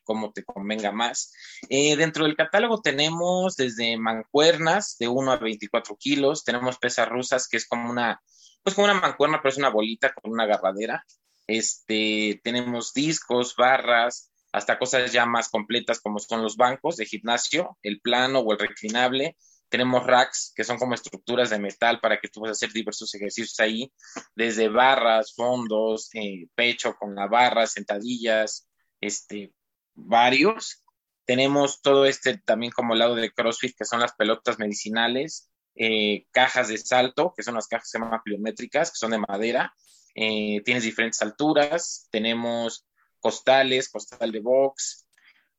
cómo 0.06 0.32
te 0.32 0.46
convenga 0.46 0.94
más. 0.94 1.34
Eh, 1.70 1.98
dentro 1.98 2.24
del 2.24 2.38
catálogo 2.38 2.82
tenemos 2.82 3.58
desde 3.58 3.98
mancuernas 3.98 4.96
de 4.98 5.10
1 5.10 5.34
a 5.34 5.38
24 5.38 5.98
kilos, 5.98 6.46
tenemos 6.46 6.78
pesas 6.78 7.10
rusas 7.10 7.50
que 7.50 7.58
es 7.58 7.68
como 7.68 7.92
una, 7.92 8.22
pues 8.64 8.76
como 8.76 8.86
una 8.86 8.94
mancuerna, 8.94 9.40
pero 9.42 9.50
es 9.52 9.58
una 9.58 9.70
bolita 9.70 10.14
con 10.14 10.32
una 10.32 10.44
agarradera. 10.44 11.04
Este, 11.48 12.40
tenemos 12.46 12.94
discos, 12.94 13.56
barras, 13.58 14.32
hasta 14.54 14.80
cosas 14.80 15.12
ya 15.12 15.26
más 15.26 15.50
completas 15.50 16.00
como 16.00 16.20
son 16.20 16.42
los 16.42 16.56
bancos 16.56 16.96
de 16.96 17.06
gimnasio, 17.06 17.78
el 17.82 18.00
plano 18.00 18.40
o 18.40 18.54
el 18.54 18.60
reclinable, 18.60 19.36
tenemos 19.70 20.06
racks, 20.06 20.54
que 20.56 20.64
son 20.64 20.78
como 20.78 20.94
estructuras 20.94 21.50
de 21.50 21.60
metal 21.60 22.00
para 22.00 22.20
que 22.20 22.30
tú 22.30 22.42
puedas 22.42 22.58
hacer 22.58 22.72
diversos 22.72 23.14
ejercicios 23.16 23.60
ahí, 23.60 23.92
desde 24.36 24.70
barras, 24.70 25.34
fondos, 25.36 26.10
eh, 26.14 26.48
pecho 26.56 26.96
con 26.96 27.16
la 27.16 27.28
barra, 27.28 27.68
sentadillas, 27.68 28.68
este, 29.02 29.54
varios. 29.94 30.84
Tenemos 31.26 31.82
todo 31.82 32.06
este 32.06 32.38
también 32.38 32.72
como 32.72 32.96
lado 32.96 33.16
de 33.16 33.32
CrossFit, 33.32 33.76
que 33.78 33.86
son 33.86 34.00
las 34.00 34.14
pelotas 34.14 34.60
medicinales, 34.60 35.50
eh, 35.76 36.26
cajas 36.32 36.70
de 36.70 36.78
salto, 36.78 37.34
que 37.36 37.44
son 37.44 37.56
las 37.56 37.68
cajas 37.68 37.88
que 37.88 37.98
se 37.98 38.00
llaman 38.00 38.22
pliométricas, 38.24 38.92
que 38.92 38.98
son 38.98 39.12
de 39.12 39.20
madera. 39.20 39.74
Eh, 40.16 40.62
tienes 40.64 40.84
diferentes 40.84 41.22
alturas. 41.22 42.08
Tenemos 42.12 42.88
costales, 43.20 43.90
costal 43.90 44.32
de 44.32 44.40
box, 44.40 45.07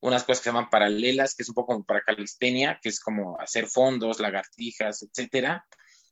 unas 0.01 0.25
cosas 0.25 0.41
que 0.41 0.45
se 0.45 0.51
llaman 0.51 0.71
paralelas, 0.71 1.35
que 1.35 1.43
es 1.43 1.49
un 1.49 1.55
poco 1.55 1.73
como 1.73 1.85
para 1.85 2.03
calistenia, 2.03 2.79
que 2.83 2.89
es 2.89 3.01
como 3.01 3.39
hacer 3.41 3.67
fondos, 3.67 4.21
lagartijas, 4.21 5.03
etcétera. 5.03 5.67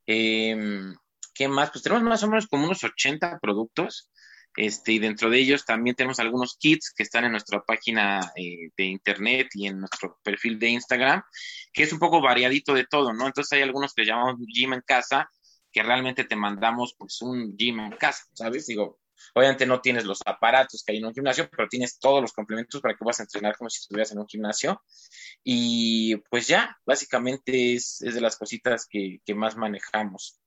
Em, 0.06 0.94
¿Qué 1.34 1.48
más? 1.48 1.70
Pues 1.70 1.82
tenemos 1.82 2.02
más 2.04 2.22
o 2.22 2.28
menos 2.28 2.46
como 2.46 2.64
unos 2.64 2.82
80 2.82 3.38
productos. 3.40 4.10
Este, 4.56 4.92
y 4.92 4.98
dentro 4.98 5.28
de 5.28 5.38
ellos 5.38 5.66
también 5.66 5.94
tenemos 5.94 6.18
algunos 6.18 6.56
kits 6.56 6.90
que 6.96 7.02
están 7.02 7.24
en 7.24 7.32
nuestra 7.32 7.62
página 7.62 8.20
eh, 8.36 8.70
de 8.74 8.84
internet 8.84 9.48
y 9.52 9.66
en 9.66 9.80
nuestro 9.80 10.18
perfil 10.22 10.58
de 10.58 10.70
Instagram, 10.70 11.22
que 11.74 11.82
es 11.82 11.92
un 11.92 11.98
poco 11.98 12.22
variadito 12.22 12.72
de 12.72 12.86
todo, 12.86 13.12
¿no? 13.12 13.26
Entonces 13.26 13.52
hay 13.52 13.62
algunos 13.62 13.92
que 13.92 14.06
llamamos 14.06 14.36
gym 14.46 14.72
en 14.72 14.80
casa, 14.80 15.30
que 15.70 15.82
realmente 15.82 16.24
te 16.24 16.36
mandamos 16.36 16.94
pues 16.96 17.20
un 17.20 17.54
gym 17.54 17.80
en 17.80 17.92
casa, 17.92 18.24
¿sabes? 18.32 18.66
Digo, 18.66 18.98
Obviamente 19.34 19.66
no 19.66 19.80
tienes 19.80 20.04
los 20.04 20.20
aparatos 20.24 20.82
que 20.84 20.92
hay 20.92 20.98
en 20.98 21.06
un 21.06 21.14
gimnasio, 21.14 21.48
pero 21.50 21.68
tienes 21.68 21.98
todos 21.98 22.20
los 22.20 22.32
complementos 22.32 22.80
para 22.80 22.94
que 22.94 23.02
puedas 23.02 23.20
entrenar 23.20 23.56
como 23.56 23.70
si 23.70 23.80
estuvieras 23.80 24.12
en 24.12 24.18
un 24.18 24.26
gimnasio. 24.26 24.82
Y 25.42 26.16
pues 26.30 26.46
ya, 26.46 26.76
básicamente 26.84 27.74
es, 27.74 27.98
de 27.98 28.20
las 28.20 28.36
cositas 28.36 28.86
que, 28.88 29.20
más 29.34 29.56
manejamos 29.56 30.40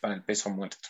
para 0.00 0.14
el 0.14 0.24
peso 0.24 0.50
muerto. 0.50 0.88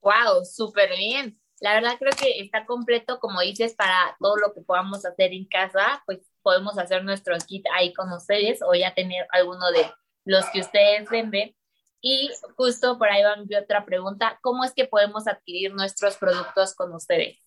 Wow, 0.00 0.44
súper 0.44 0.90
bien. 0.96 1.40
La 1.60 1.74
verdad 1.74 1.96
creo 1.98 2.12
que 2.18 2.40
está 2.40 2.64
completo, 2.64 3.20
como 3.20 3.40
dices, 3.42 3.74
para 3.74 4.16
todo 4.18 4.36
lo 4.36 4.54
que 4.54 4.62
podamos 4.62 5.04
hacer 5.04 5.32
en 5.32 5.46
casa, 5.46 6.02
pues 6.06 6.20
podemos 6.42 6.78
hacer 6.78 7.04
nuestro 7.04 7.36
kit 7.46 7.66
ahí 7.74 7.92
con 7.92 8.10
ustedes 8.12 8.60
o 8.62 8.74
ya 8.74 8.94
tener 8.94 9.26
alguno 9.30 9.70
de 9.70 9.90
los 10.24 10.46
que 10.46 10.60
ustedes 10.60 11.08
venden 11.10 11.54
y 12.00 12.30
justo 12.56 12.98
por 12.98 13.08
ahí 13.08 13.22
va 13.22 13.36
mi 13.36 13.54
otra 13.56 13.84
pregunta, 13.84 14.38
¿cómo 14.42 14.64
es 14.64 14.72
que 14.72 14.86
podemos 14.86 15.26
adquirir 15.26 15.74
nuestros 15.74 16.16
productos 16.16 16.74
con 16.74 16.94
ustedes? 16.94 17.38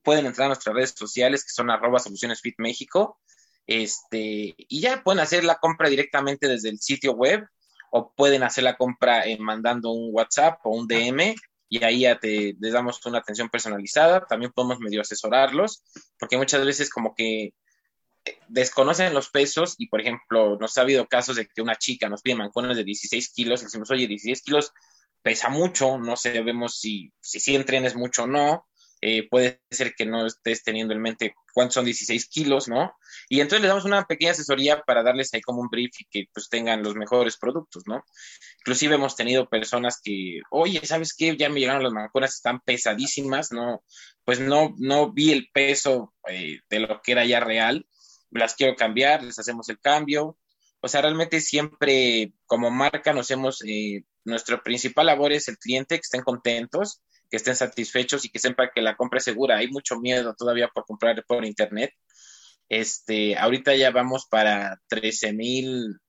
Pueden 0.02 0.26
entrar 0.26 0.46
a 0.46 0.48
nuestras 0.48 0.74
redes 0.74 0.94
sociales 0.96 1.44
que 1.44 1.52
son 1.52 1.70
arroba 1.70 1.98
solucionesfitméxico. 1.98 3.20
Este, 3.66 4.54
y 4.56 4.80
ya 4.80 5.02
pueden 5.02 5.20
hacer 5.20 5.44
la 5.44 5.56
compra 5.56 5.88
directamente 5.88 6.48
desde 6.48 6.70
el 6.70 6.80
sitio 6.80 7.12
web 7.12 7.46
o 7.90 8.12
pueden 8.14 8.42
hacer 8.42 8.64
la 8.64 8.76
compra 8.76 9.26
eh, 9.26 9.38
mandando 9.38 9.90
un 9.90 10.10
WhatsApp 10.12 10.60
o 10.64 10.70
un 10.70 10.86
DM 10.86 11.34
y 11.70 11.84
ahí 11.84 12.00
ya 12.00 12.18
te 12.18 12.56
les 12.60 12.72
damos 12.72 13.04
una 13.06 13.18
atención 13.18 13.48
personalizada. 13.48 14.26
También 14.26 14.52
podemos 14.52 14.80
medio 14.80 15.00
asesorarlos, 15.00 15.84
porque 16.18 16.36
muchas 16.36 16.66
veces 16.66 16.90
como 16.90 17.14
que 17.14 17.54
eh, 18.24 18.38
desconocen 18.48 19.14
los 19.14 19.30
pesos 19.30 19.76
y, 19.78 19.86
por 19.86 20.00
ejemplo, 20.00 20.58
nos 20.58 20.76
ha 20.76 20.80
habido 20.82 21.06
casos 21.06 21.36
de 21.36 21.46
que 21.46 21.62
una 21.62 21.76
chica 21.76 22.08
nos 22.08 22.22
pide 22.22 22.34
mancones 22.34 22.76
de 22.76 22.82
16 22.82 23.32
kilos 23.32 23.62
y 23.62 23.66
decimos, 23.66 23.90
oye, 23.92 24.08
16 24.08 24.42
kilos 24.42 24.72
pesa 25.22 25.48
mucho, 25.48 25.96
no 25.96 26.16
sabemos 26.16 26.80
si, 26.80 27.12
si, 27.20 27.38
si 27.38 27.54
entrenes 27.54 27.94
mucho 27.94 28.24
o 28.24 28.26
no, 28.26 28.66
eh, 29.02 29.28
puede 29.28 29.62
ser 29.70 29.94
que 29.94 30.04
no 30.04 30.26
estés 30.26 30.62
teniendo 30.62 30.92
en 30.92 31.00
mente 31.00 31.34
cuántos 31.54 31.74
son 31.74 31.86
16 31.86 32.28
kilos, 32.28 32.68
¿no? 32.68 32.94
Y 33.28 33.40
entonces 33.40 33.62
les 33.62 33.68
damos 33.68 33.84
una 33.86 34.04
pequeña 34.04 34.32
asesoría 34.32 34.82
para 34.82 35.02
darles 35.02 35.32
ahí 35.32 35.40
como 35.40 35.60
un 35.62 35.68
brief 35.68 35.92
y 36.00 36.04
que 36.10 36.28
pues 36.32 36.48
tengan 36.50 36.82
los 36.82 36.94
mejores 36.94 37.38
productos, 37.38 37.84
¿no? 37.86 38.04
Inclusive 38.58 38.96
hemos 38.96 39.16
tenido 39.16 39.48
personas 39.48 40.00
que, 40.02 40.40
oye, 40.50 40.84
¿sabes 40.84 41.14
qué? 41.16 41.36
Ya 41.36 41.48
me 41.48 41.60
llegaron 41.60 41.82
las 41.82 41.92
mancuernas, 41.92 42.34
están 42.34 42.60
pesadísimas, 42.60 43.52
¿no? 43.52 43.82
Pues 44.24 44.40
no, 44.40 44.74
no 44.78 45.12
vi 45.12 45.32
el 45.32 45.48
peso 45.52 46.14
eh, 46.28 46.60
de 46.68 46.80
lo 46.80 47.00
que 47.00 47.12
era 47.12 47.24
ya 47.24 47.40
real, 47.40 47.86
las 48.30 48.54
quiero 48.54 48.76
cambiar, 48.76 49.22
les 49.22 49.38
hacemos 49.38 49.68
el 49.70 49.80
cambio. 49.80 50.36
O 50.80 50.88
sea, 50.88 51.02
realmente 51.02 51.40
siempre 51.40 52.32
como 52.46 52.70
marca 52.70 53.12
nos 53.12 53.30
hemos, 53.30 53.62
eh, 53.66 54.04
principal 54.62 55.06
labor 55.06 55.32
es 55.32 55.48
el 55.48 55.58
cliente, 55.58 55.96
que 55.96 56.02
estén 56.02 56.22
contentos, 56.22 57.02
que 57.30 57.36
estén 57.36 57.56
satisfechos 57.56 58.24
y 58.24 58.30
que 58.30 58.38
sepan 58.38 58.70
que 58.74 58.82
la 58.82 58.96
compra 58.96 59.18
es 59.18 59.24
segura. 59.24 59.58
Hay 59.58 59.68
mucho 59.68 59.98
miedo 59.98 60.34
todavía 60.34 60.68
por 60.68 60.84
comprar 60.84 61.24
por 61.26 61.44
internet. 61.44 61.92
Este, 62.68 63.36
ahorita 63.36 63.74
ya 63.74 63.90
vamos 63.90 64.26
para 64.26 64.80
13 64.88 65.32
mil 65.32 66.00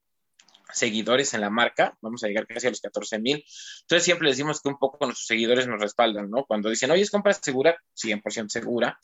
seguidores 0.74 1.34
en 1.34 1.42
la 1.42 1.50
marca, 1.50 1.98
vamos 2.02 2.24
a 2.24 2.28
llegar 2.28 2.48
casi 2.48 2.68
a 2.68 2.70
los 2.70 2.82
14 2.82 3.20
mil. 3.20 3.44
Entonces 3.82 4.06
siempre 4.06 4.30
decimos 4.30 4.62
que 4.62 4.70
un 4.70 4.78
poco 4.78 5.06
nuestros 5.06 5.28
seguidores 5.28 5.68
nos 5.68 5.82
respaldan, 5.82 6.30
¿no? 6.30 6.46
Cuando 6.46 6.70
dicen, 6.70 6.92
oye, 6.92 7.02
es 7.02 7.12
compra 7.12 7.34
segura, 7.34 7.78
100% 7.96 8.50
segura. 8.50 9.00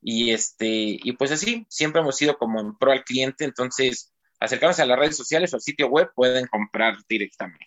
Y 0.00 0.32
este, 0.32 0.66
y 0.68 1.12
pues 1.12 1.30
así, 1.32 1.66
siempre 1.68 2.00
hemos 2.00 2.16
sido 2.16 2.36
como 2.36 2.60
en 2.60 2.76
pro 2.76 2.92
al 2.92 3.04
cliente, 3.04 3.44
entonces 3.44 4.12
acercarnos 4.40 4.78
a 4.80 4.86
las 4.86 4.98
redes 4.98 5.16
sociales 5.16 5.52
o 5.52 5.56
al 5.56 5.62
sitio 5.62 5.88
web 5.88 6.10
pueden 6.14 6.46
comprar 6.46 6.96
directamente. 7.08 7.66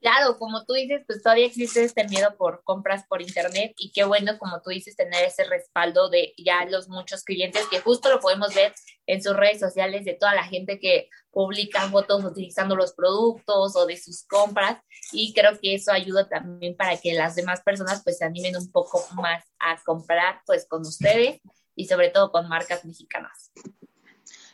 Claro, 0.00 0.38
como 0.38 0.64
tú 0.64 0.74
dices, 0.74 1.02
pues 1.06 1.22
todavía 1.22 1.46
existe 1.46 1.82
este 1.82 2.06
miedo 2.06 2.36
por 2.36 2.62
compras 2.64 3.04
por 3.08 3.22
internet 3.22 3.72
y 3.78 3.92
qué 3.92 4.04
bueno, 4.04 4.38
como 4.38 4.60
tú 4.60 4.70
dices, 4.70 4.94
tener 4.94 5.24
ese 5.24 5.44
respaldo 5.44 6.10
de 6.10 6.34
ya 6.36 6.66
los 6.66 6.88
muchos 6.88 7.24
clientes 7.24 7.66
que 7.70 7.80
justo 7.80 8.10
lo 8.10 8.20
podemos 8.20 8.54
ver 8.54 8.74
en 9.06 9.22
sus 9.22 9.34
redes 9.34 9.58
sociales 9.58 10.04
de 10.04 10.14
toda 10.14 10.34
la 10.34 10.44
gente 10.44 10.78
que 10.78 11.08
publica 11.30 11.88
fotos 11.88 12.24
utilizando 12.24 12.76
los 12.76 12.92
productos 12.92 13.74
o 13.74 13.86
de 13.86 13.96
sus 13.96 14.24
compras 14.26 14.80
y 15.12 15.32
creo 15.32 15.58
que 15.60 15.74
eso 15.74 15.92
ayuda 15.92 16.28
también 16.28 16.76
para 16.76 16.96
que 16.98 17.14
las 17.14 17.34
demás 17.34 17.62
personas 17.62 18.02
pues 18.04 18.18
se 18.18 18.24
animen 18.24 18.56
un 18.56 18.70
poco 18.70 19.06
más 19.14 19.44
a 19.58 19.80
comprar 19.82 20.40
pues 20.46 20.66
con 20.68 20.82
ustedes 20.82 21.40
y 21.74 21.86
sobre 21.86 22.10
todo 22.10 22.30
con 22.30 22.48
marcas 22.48 22.84
mexicanas. 22.84 23.50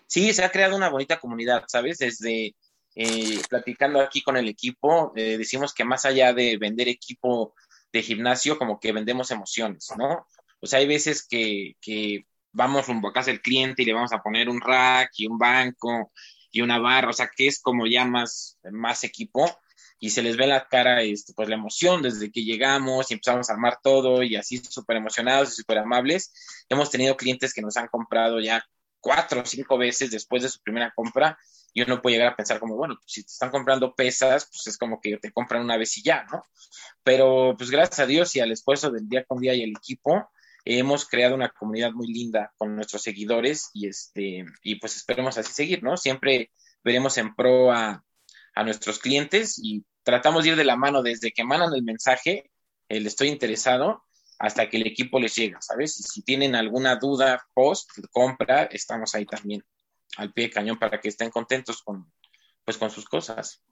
Sí, 0.07 0.33
se 0.35 0.45
ha 0.45 0.51
creado 0.51 0.77
una 0.77 0.91
bonita 0.91 1.19
comunidad, 1.19 1.65
¿sabes? 1.69 1.99
Desde 1.99 2.55
eh, 2.95 3.41
platicando 3.49 4.01
aquí 4.01 4.23
con 4.23 4.37
el 4.37 4.49
equipo, 4.49 5.13
eh, 5.17 5.39
decimos 5.39 5.73
que 5.73 5.85
más 5.85 6.05
allá 6.05 6.33
de 6.33 6.59
vender 6.59 6.89
equipo 6.89 7.55
de 7.93 8.03
gimnasio, 8.03 8.59
como 8.59 8.81
que 8.81 8.93
vendemos 8.93 9.31
emociones, 9.31 9.89
¿no? 9.97 10.27
O 10.61 10.67
sea, 10.67 10.79
hay 10.79 10.87
veces 10.87 11.27
que, 11.27 11.77
vamos 12.53 12.87
rumbo 12.87 13.09
a 13.09 13.13
casa 13.13 13.31
del 13.31 13.41
cliente 13.41 13.83
y 13.83 13.87
le 13.87 13.95
vamos 13.95 14.13
a 14.13 14.23
poner 14.23 14.49
un 14.49 14.61
rack 14.61 15.11
y 15.17 15.27
un 15.27 15.39
banco 15.39 16.13
y 16.51 16.61
una 16.61 16.79
barra, 16.79 17.09
o 17.11 17.13
sea, 17.15 17.31
que 17.35 17.47
es 17.47 17.61
como 17.61 17.87
ya 17.87 18.05
más, 18.05 18.59
más 18.71 19.05
equipo 19.05 19.47
y 19.99 20.11
se 20.11 20.23
les 20.23 20.37
ve 20.37 20.47
la 20.47 20.67
cara, 20.69 21.01
este, 21.03 21.33
pues 21.33 21.49
la 21.49 21.55
emoción 21.55 22.03
desde 22.03 22.31
que 22.31 22.45
llegamos 22.45 23.11
y 23.11 23.15
empezamos 23.15 23.49
a 23.49 23.53
armar 23.55 23.79
todo 23.83 24.23
y 24.23 24.37
así 24.37 24.59
súper 24.59 24.97
emocionados 24.97 25.51
y 25.51 25.55
súper 25.55 25.79
amables. 25.79 26.33
Hemos 26.69 26.91
tenido 26.91 27.17
clientes 27.17 27.55
que 27.55 27.63
nos 27.63 27.77
han 27.77 27.87
comprado 27.87 28.41
ya 28.41 28.65
cuatro 29.01 29.43
o 29.43 29.47
cinco 29.47 29.79
veces 29.79 30.11
después 30.11 30.43
de 30.43 30.49
su 30.49 30.61
primera 30.61 30.93
compra 30.95 31.39
y 31.73 31.83
uno 31.83 32.02
puede 32.02 32.17
llegar 32.17 32.33
a 32.33 32.37
pensar 32.37 32.61
como, 32.61 32.76
bueno, 32.76 32.97
pues 32.97 33.12
si 33.12 33.23
te 33.23 33.33
están 33.33 33.50
comprando 33.50 33.95
pesas, 33.95 34.47
pues 34.47 34.67
es 34.67 34.76
como 34.76 35.00
que 35.00 35.17
te 35.19 35.33
compran 35.33 35.62
una 35.62 35.76
vez 35.76 35.97
y 35.99 36.02
ya, 36.02 36.25
¿no? 36.31 36.43
Pero 37.02 37.55
pues 37.57 37.71
gracias 37.71 38.00
a 38.00 38.07
Dios 38.07 38.35
y 38.37 38.41
al 38.41 38.52
esfuerzo 38.52 38.91
del 38.91 39.09
día 39.09 39.25
con 39.25 39.41
día 39.41 39.55
y 39.55 39.62
el 39.62 39.71
equipo, 39.71 40.31
hemos 40.64 41.07
creado 41.07 41.35
una 41.35 41.49
comunidad 41.49 41.93
muy 41.93 42.12
linda 42.12 42.52
con 42.57 42.76
nuestros 42.76 43.02
seguidores 43.02 43.71
y 43.73 43.88
este, 43.88 44.45
y 44.62 44.76
pues 44.76 44.97
esperemos 44.97 45.38
así 45.38 45.52
seguir, 45.52 45.83
¿no? 45.83 45.97
Siempre 45.97 46.50
veremos 46.85 47.17
en 47.19 47.35
pro 47.35 47.73
a, 47.73 48.05
a 48.55 48.64
nuestros 48.64 48.99
clientes 48.99 49.59
y 49.62 49.85
tratamos 50.02 50.45
de 50.45 50.50
ir 50.50 50.57
de 50.57 50.64
la 50.64 50.76
mano 50.76 51.02
desde 51.02 51.33
que 51.33 51.45
mandan 51.45 51.75
el 51.75 51.83
mensaje, 51.83 52.50
el 52.88 53.07
estoy 53.07 53.29
interesado, 53.29 54.05
hasta 54.38 54.69
que 54.69 54.76
el 54.76 54.87
equipo 54.87 55.21
les 55.21 55.35
llega, 55.37 55.61
¿sabes? 55.62 55.99
Y 56.00 56.02
si 56.02 56.23
tienen 56.23 56.55
alguna 56.55 56.97
duda 56.97 57.47
post 57.55 57.91
compra, 58.11 58.64
estamos 58.64 59.14
ahí 59.14 59.25
también 59.25 59.64
al 60.16 60.33
pie 60.33 60.45
de 60.45 60.50
cañón 60.50 60.78
para 60.78 61.00
que 61.00 61.09
estén 61.09 61.31
contentos 61.31 61.83
con, 61.83 62.12
pues, 62.64 62.76
con 62.76 62.90
sus 62.90 63.04
cosas. 63.04 63.62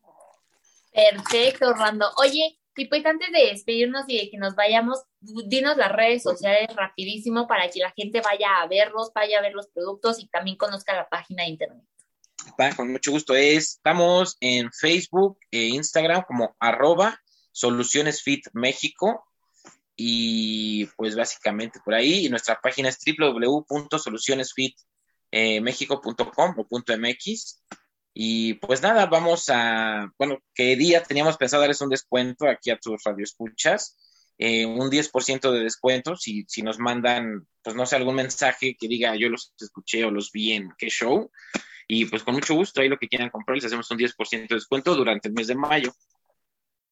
Perfecto, 0.92 1.68
Orlando. 1.68 2.10
Oye, 2.16 2.60
y 2.80 2.86
pues 2.86 3.04
antes 3.04 3.30
de 3.30 3.50
despedirnos 3.50 4.04
y 4.08 4.16
de 4.16 4.30
que 4.30 4.38
nos 4.38 4.54
vayamos, 4.54 5.00
dinos 5.20 5.76
las 5.76 5.92
redes 5.92 6.22
sociales 6.22 6.74
rapidísimo 6.74 7.46
para 7.46 7.68
que 7.68 7.80
la 7.80 7.90
gente 7.90 8.22
vaya 8.22 8.62
a 8.62 8.68
verlos, 8.68 9.12
vaya 9.14 9.38
a 9.38 9.42
ver 9.42 9.52
los 9.52 9.68
productos 9.68 10.18
y 10.18 10.28
también 10.28 10.56
conozca 10.56 10.94
la 10.94 11.06
página 11.06 11.42
de 11.42 11.50
internet. 11.50 11.84
con 12.76 12.90
mucho 12.90 13.10
gusto. 13.10 13.34
Estamos 13.34 14.38
en 14.40 14.72
Facebook 14.72 15.38
e 15.50 15.66
Instagram 15.66 16.24
como 16.26 16.56
arroba 16.58 17.20
Soluciones 17.52 18.22
Fit 18.22 18.46
México 18.54 19.26
y 19.94 20.86
pues 20.96 21.16
básicamente 21.16 21.80
por 21.84 21.92
ahí. 21.92 22.24
Y 22.24 22.30
nuestra 22.30 22.60
página 22.62 22.88
es 22.88 22.98
www.solucionesfitmexico.com 25.32 26.54
o 26.56 26.66
.mx. 26.98 27.62
Y 28.12 28.54
pues 28.54 28.82
nada, 28.82 29.06
vamos 29.06 29.48
a, 29.48 30.12
bueno, 30.18 30.38
¿qué 30.54 30.76
día 30.76 31.02
teníamos 31.02 31.36
pensado 31.36 31.60
darles 31.62 31.80
un 31.80 31.90
descuento 31.90 32.48
aquí 32.48 32.70
a 32.70 32.78
tus 32.78 33.02
radioescuchas? 33.04 33.96
Eh, 34.36 34.66
un 34.66 34.90
10% 34.90 35.52
de 35.52 35.60
descuento 35.60 36.16
si, 36.16 36.44
si 36.48 36.62
nos 36.62 36.78
mandan, 36.78 37.46
pues 37.62 37.76
no 37.76 37.84
sé, 37.86 37.96
algún 37.96 38.14
mensaje 38.14 38.74
que 38.78 38.88
diga 38.88 39.14
yo 39.14 39.28
los 39.28 39.52
escuché 39.60 40.02
o 40.04 40.10
los 40.10 40.32
vi 40.32 40.52
en 40.52 40.70
qué 40.78 40.88
show. 40.88 41.30
Y 41.86 42.06
pues 42.06 42.22
con 42.22 42.34
mucho 42.34 42.54
gusto, 42.54 42.80
ahí 42.80 42.88
lo 42.88 42.98
que 42.98 43.08
quieran 43.08 43.30
comprar, 43.30 43.56
les 43.56 43.64
hacemos 43.64 43.90
un 43.90 43.98
10% 43.98 44.48
de 44.48 44.54
descuento 44.54 44.94
durante 44.94 45.28
el 45.28 45.34
mes 45.34 45.48
de 45.48 45.56
mayo. 45.56 45.92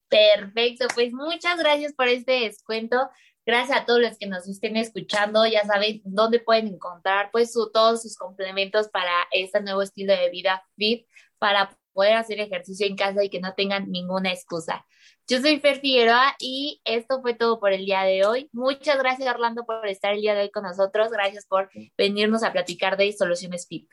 Perfecto, 0.08 0.86
pues 0.94 1.12
muchas 1.12 1.58
gracias 1.58 1.92
por 1.92 2.08
este 2.08 2.32
descuento. 2.40 3.08
Gracias 3.48 3.78
a 3.78 3.86
todos 3.86 4.02
los 4.02 4.18
que 4.18 4.26
nos 4.26 4.46
estén 4.46 4.76
escuchando. 4.76 5.46
Ya 5.46 5.64
saben 5.64 6.02
dónde 6.04 6.38
pueden 6.38 6.66
encontrar 6.66 7.30
pues 7.32 7.54
todos 7.72 8.02
sus 8.02 8.14
complementos 8.14 8.88
para 8.88 9.10
este 9.30 9.62
nuevo 9.62 9.80
estilo 9.80 10.12
de 10.12 10.28
vida 10.28 10.62
fit, 10.76 11.06
para 11.38 11.74
poder 11.94 12.16
hacer 12.16 12.40
ejercicio 12.40 12.86
en 12.86 12.94
casa 12.94 13.24
y 13.24 13.30
que 13.30 13.40
no 13.40 13.54
tengan 13.54 13.90
ninguna 13.90 14.30
excusa. 14.30 14.84
Yo 15.26 15.40
soy 15.40 15.60
Fer 15.60 15.80
Figueroa 15.80 16.36
y 16.38 16.82
esto 16.84 17.22
fue 17.22 17.32
todo 17.32 17.58
por 17.58 17.72
el 17.72 17.86
día 17.86 18.02
de 18.02 18.26
hoy. 18.26 18.50
Muchas 18.52 18.98
gracias 18.98 19.26
Orlando 19.26 19.64
por 19.64 19.88
estar 19.88 20.12
el 20.12 20.20
día 20.20 20.34
de 20.34 20.42
hoy 20.42 20.50
con 20.50 20.64
nosotros. 20.64 21.10
Gracias 21.10 21.46
por 21.46 21.70
venirnos 21.96 22.42
a 22.42 22.52
platicar 22.52 22.98
de 22.98 23.10
soluciones 23.14 23.66
fit. 23.66 23.88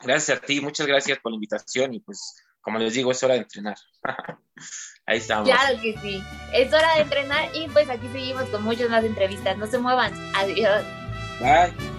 Gracias 0.00 0.36
a 0.36 0.40
ti, 0.40 0.60
muchas 0.60 0.88
gracias 0.88 1.20
por 1.20 1.30
la 1.30 1.36
invitación 1.36 1.94
y 1.94 2.00
pues 2.00 2.42
como 2.68 2.78
les 2.80 2.92
digo, 2.92 3.10
es 3.12 3.22
hora 3.22 3.32
de 3.32 3.40
entrenar. 3.40 3.78
Ahí 5.06 5.16
estamos. 5.16 5.48
Claro 5.48 5.80
que 5.80 5.96
sí. 6.02 6.22
Es 6.52 6.70
hora 6.70 6.96
de 6.96 7.00
entrenar 7.00 7.48
y 7.54 7.66
pues 7.68 7.88
aquí 7.88 8.06
seguimos 8.12 8.44
con 8.50 8.62
muchas 8.62 8.90
más 8.90 9.04
entrevistas. 9.04 9.56
No 9.56 9.66
se 9.66 9.78
muevan. 9.78 10.12
Adiós. 10.34 10.84
Bye. 11.40 11.97